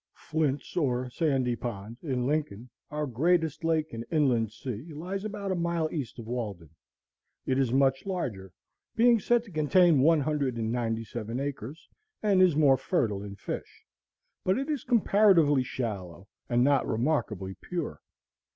[0.15, 5.55] Flint's, or Sandy Pond, in Lincoln, our greatest lake and inland sea, lies about a
[5.55, 6.71] mile east of Walden.
[7.45, 8.51] It is much larger,
[8.95, 11.87] being said to contain one hundred and ninety seven acres,
[12.23, 13.85] and is more fertile in fish;
[14.43, 18.01] but it is comparatively shallow, and not remarkably pure.